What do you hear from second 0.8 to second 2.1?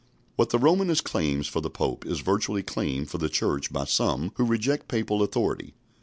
claims for the Pope